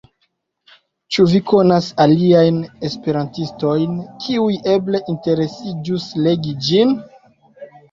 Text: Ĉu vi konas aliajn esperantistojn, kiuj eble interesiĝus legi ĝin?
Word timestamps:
Ĉu 1.17 1.25
vi 1.33 1.41
konas 1.51 1.89
aliajn 2.05 2.57
esperantistojn, 2.89 4.01
kiuj 4.25 4.49
eble 4.79 5.03
interesiĝus 5.15 6.11
legi 6.31 6.59
ĝin? 6.73 6.99